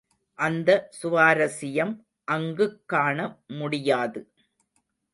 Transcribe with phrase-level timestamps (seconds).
[0.39, 0.89] அந்த
[1.01, 1.93] சுவாரசியம்
[2.23, 3.39] அங்குக் காண
[3.47, 4.29] முடியாது.